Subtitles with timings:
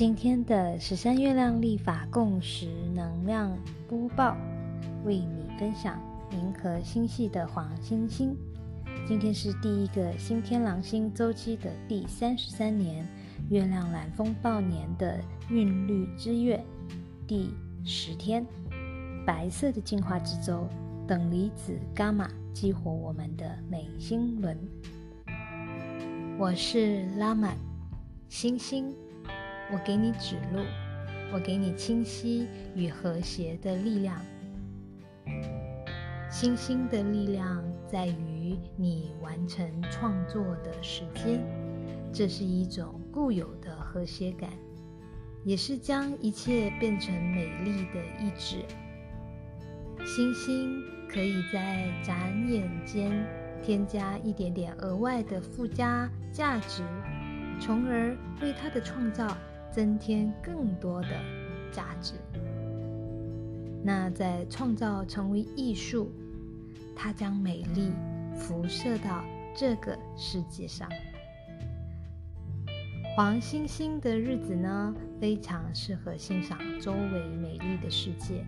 [0.00, 3.54] 今天的十三月亮历法共识能量
[3.86, 4.34] 播报，
[5.04, 8.34] 为你分享银河星系的黄星星。
[9.06, 13.06] 今天是第一个新天狼星周期的第三十三年，
[13.50, 16.64] 月亮蓝风暴年的韵律之月
[17.26, 17.50] 第
[17.84, 18.42] 十天，
[19.26, 20.66] 白色的进化之舟
[21.06, 24.56] 等离子伽马激活我们的美星轮。
[26.38, 27.54] 我是拉满
[28.30, 28.96] 星星。
[29.72, 30.60] 我给你指路，
[31.32, 34.20] 我给你清晰与和谐的力量。
[36.28, 41.40] 星星的力量在于你完成创作的时间，
[42.12, 44.50] 这是一种固有的和谐感，
[45.44, 48.64] 也是将一切变成美丽的意志。
[50.04, 53.24] 星星可以在眨眼间
[53.62, 56.82] 添加一点点额外的附加价值，
[57.60, 59.36] 从而为它的创造。
[59.70, 61.08] 增添更多的
[61.70, 62.14] 价值。
[63.82, 66.10] 那在创造成为艺术，
[66.94, 67.92] 它将美丽
[68.34, 69.24] 辐射到
[69.56, 70.88] 这个世界上。
[73.16, 78.44] 黄星星的日子呢，非常适合欣赏周围美丽的世界。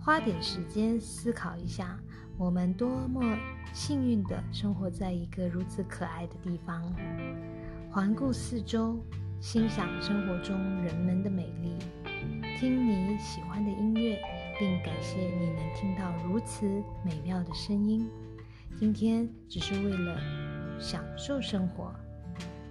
[0.00, 1.98] 花点时间思考一下，
[2.38, 3.38] 我们多么
[3.72, 6.82] 幸运的生活在一个如此可爱的地方。
[7.90, 8.98] 环顾四周。
[9.38, 11.76] 欣赏生活中人们的美丽，
[12.58, 14.18] 听你喜欢的音乐，
[14.58, 16.66] 并感谢你能听到如此
[17.04, 18.08] 美妙的声音。
[18.78, 20.18] 今天只是为了
[20.80, 21.94] 享受生活，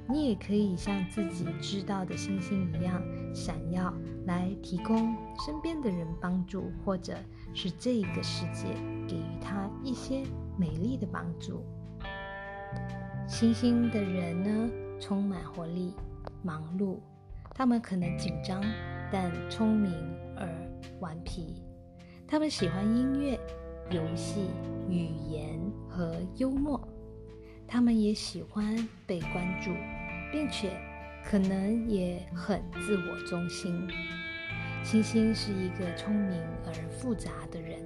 [0.09, 3.01] 你也可以像自己知道的星星一样
[3.33, 3.93] 闪耀，
[4.25, 7.15] 来提供身边的人帮助，或者
[7.53, 8.67] 是这个世界
[9.07, 10.23] 给予他一些
[10.57, 11.63] 美丽的帮助。
[13.27, 15.93] 星星的人呢，充满活力。
[16.45, 16.99] 忙碌，
[17.55, 18.63] 他们可能紧张，
[19.11, 19.91] 但聪明
[20.37, 20.47] 而
[20.99, 21.63] 顽皮。
[22.27, 23.39] 他们喜欢音乐、
[23.89, 24.51] 游戏、
[24.87, 26.79] 语言和幽默。
[27.67, 29.71] 他们也喜欢被关注，
[30.31, 30.69] 并且
[31.23, 33.87] 可能也很自我中心。
[34.83, 37.81] 星星是一个聪明而复杂的人，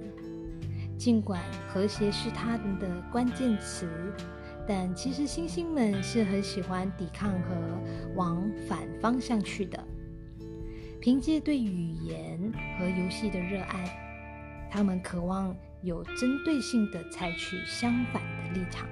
[0.98, 3.88] 尽管和谐是他们的关键词。
[4.66, 7.54] 但其实，星星们是很喜欢抵抗和
[8.14, 9.82] 往反方向去的。
[11.00, 18.86] 凭借对语言和游戏的热爱，他们渴望有针对性的采取相反的立场，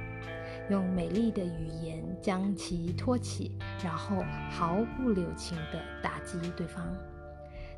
[0.71, 3.53] 用美丽的语言将其托起，
[3.85, 6.85] 然后毫不留情地打击对方。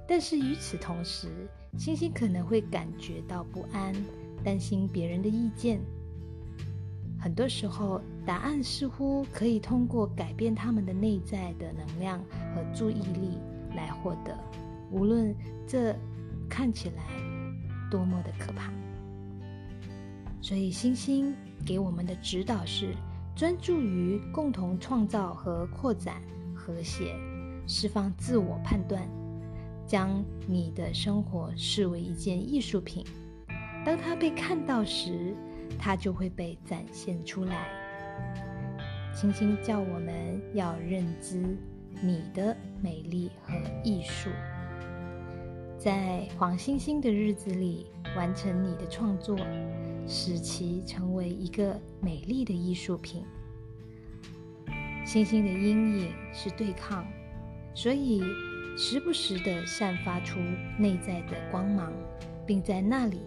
[0.07, 1.29] 但是与此同时，
[1.77, 3.93] 星星可能会感觉到不安，
[4.45, 5.81] 担心别人的意见。
[7.21, 12.19] 很多时候，答案似乎可以通过改变他们的内在的能量
[12.55, 13.39] 和注意力
[13.77, 14.35] 来获得，
[14.91, 15.35] 无论
[15.67, 15.95] 这
[16.49, 17.03] 看起来
[17.91, 18.73] 多么的可怕。
[20.41, 21.35] 所以，星星
[21.67, 22.95] 给我们的指导是：
[23.37, 26.23] 专注于共同创造和扩展
[26.55, 27.15] 和谐，
[27.67, 29.07] 释放自我判断，
[29.87, 33.05] 将你的生活视为一件艺术品。
[33.85, 35.37] 当它被看到时，
[35.79, 37.69] 它就会被展现出来。
[39.13, 41.57] 星星叫我们要认知
[42.03, 44.31] 你的美丽和艺术，
[45.77, 47.87] 在黄星星的日子里
[48.17, 49.37] 完成你的创作，
[50.07, 53.25] 使其成为一个美丽的艺术品。
[55.05, 57.05] 星星的阴影是对抗，
[57.75, 58.23] 所以
[58.79, 60.39] 时不时地散发出
[60.79, 61.93] 内在的光芒，
[62.47, 63.21] 并在那里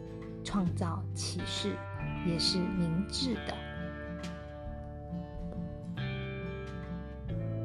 [0.46, 1.76] 创造启示。
[2.26, 3.54] 也是明智的。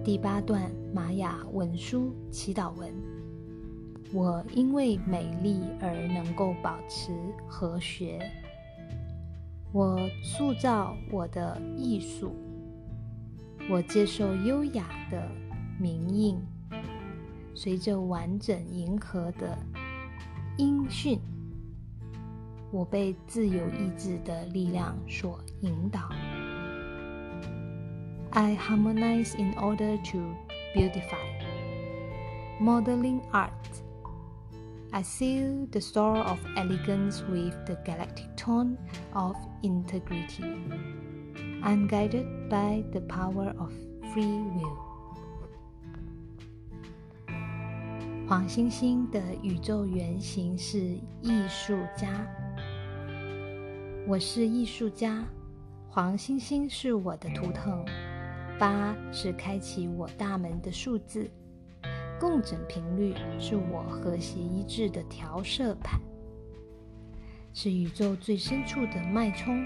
[0.05, 2.93] 第八段玛雅文书祈祷文：
[4.13, 7.13] 我因为美丽而能够保持
[7.47, 8.19] 和谐。
[9.71, 12.35] 我塑造我的艺术。
[13.71, 15.31] 我接受优雅的
[15.79, 16.41] 名印，
[17.55, 19.59] 随着完整银河的
[20.57, 21.21] 音讯。
[22.72, 26.10] 我被自由意志的力量所引导。
[28.32, 30.36] I harmonize in order to
[30.74, 31.18] beautify.
[32.60, 33.52] Modeling art.
[34.92, 38.78] I seal the store of elegance with the galactic tone
[39.14, 40.44] of integrity.
[41.64, 43.72] I'm guided by the power of
[44.14, 44.78] free will.
[48.28, 50.80] 黄星星的宇宙原型是
[51.22, 52.08] 艺术家。
[54.09, 55.23] 我是艺术家，
[55.87, 57.85] 黄星星是我的图腾，
[58.59, 61.31] 八是开启我大门的数字，
[62.19, 66.01] 共振频率是我和谐一致的调色盘，
[67.53, 69.63] 是宇宙最深处的脉冲。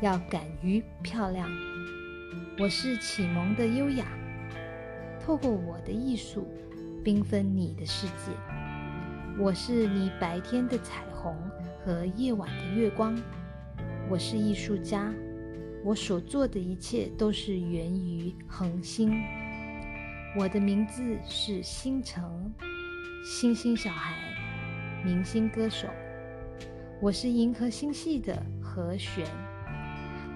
[0.00, 1.46] 要敢于漂亮，
[2.58, 4.06] 我是启蒙的优雅，
[5.20, 6.48] 透过我的艺术，
[7.04, 8.32] 缤纷你的世界。
[9.38, 11.36] 我是你白天的彩虹
[11.84, 13.14] 和夜晚的月光。
[14.10, 15.12] 我是艺术家，
[15.82, 19.10] 我所做的一切都是源于恒星。
[20.38, 22.22] 我的名字是星辰，
[23.24, 24.18] 星星小孩，
[25.04, 25.88] 明星歌手。
[27.00, 29.26] 我是银河星系的和弦。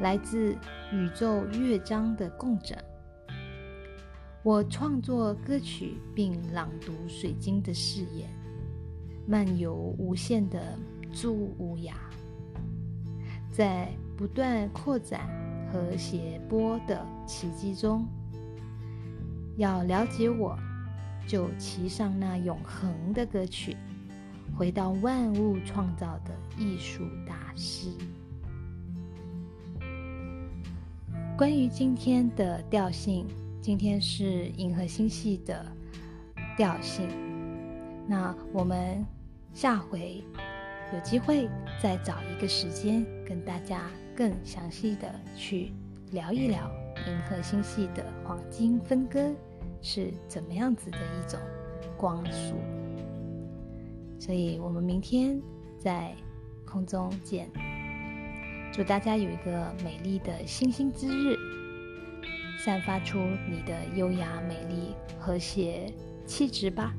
[0.01, 0.57] 来自
[0.93, 2.77] 宇宙乐章的共振。
[4.43, 8.29] 我创作歌曲并朗读水晶的誓言，
[9.27, 10.79] 漫游无限的
[11.13, 11.93] 朱无涯，
[13.57, 13.89] 在
[14.19, 15.27] 不断扩展
[15.73, 18.07] 和谐波的奇迹中。
[19.57, 20.55] 要了解我，
[21.27, 23.75] 就骑上那永恒的歌曲，
[24.55, 27.89] 回到万物创造的艺术大师。
[31.35, 33.27] 关于今天的调性，
[33.63, 35.65] 今天是银河星系的
[36.59, 37.09] 调性。
[38.07, 39.03] 那我们
[39.55, 40.23] 下回
[40.93, 41.49] 有机会
[41.83, 45.73] 再找一个时间，跟大家更详细的去
[46.13, 46.71] 聊一聊
[47.09, 49.33] 银河星系的黄金分割
[49.83, 51.41] 是怎么样子的一种
[51.97, 52.55] 光束。
[54.19, 55.41] 所以我们明天
[55.79, 56.15] 在
[56.65, 57.49] 空中见。
[58.73, 61.37] 祝大家有一个美丽的星星之日，
[62.59, 63.19] 散发出
[63.51, 65.93] 你的优雅、美丽、和谐
[66.27, 66.95] 气质吧。